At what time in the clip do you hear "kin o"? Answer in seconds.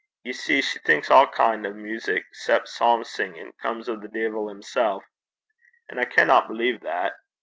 1.27-1.73